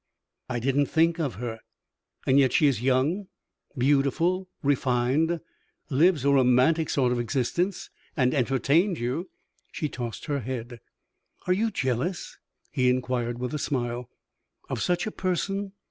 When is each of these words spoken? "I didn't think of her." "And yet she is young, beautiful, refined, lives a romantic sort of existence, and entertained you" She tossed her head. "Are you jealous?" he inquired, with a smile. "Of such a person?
"I 0.49 0.57
didn't 0.59 0.87
think 0.87 1.19
of 1.19 1.35
her." 1.35 1.59
"And 2.25 2.39
yet 2.39 2.53
she 2.53 2.65
is 2.65 2.81
young, 2.81 3.27
beautiful, 3.77 4.49
refined, 4.63 5.39
lives 5.91 6.25
a 6.25 6.31
romantic 6.31 6.89
sort 6.89 7.11
of 7.11 7.19
existence, 7.19 7.91
and 8.17 8.33
entertained 8.33 8.97
you" 8.97 9.29
She 9.71 9.89
tossed 9.89 10.25
her 10.25 10.39
head. 10.39 10.79
"Are 11.45 11.53
you 11.53 11.69
jealous?" 11.69 12.39
he 12.71 12.89
inquired, 12.89 13.37
with 13.37 13.53
a 13.53 13.59
smile. 13.59 14.09
"Of 14.71 14.81
such 14.81 15.05
a 15.05 15.11
person? 15.11 15.73